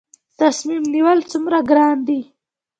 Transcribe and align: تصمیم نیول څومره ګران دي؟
تصمیم 0.39 0.83
نیول 0.93 1.19
څومره 1.31 1.57
ګران 1.69 1.97
دي؟ 2.07 2.19